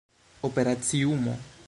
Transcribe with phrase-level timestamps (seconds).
[0.41, 1.37] operaciumo